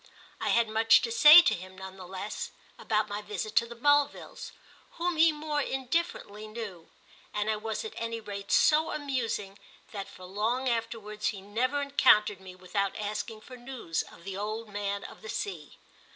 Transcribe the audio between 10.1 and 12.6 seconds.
long afterwards he never encountered me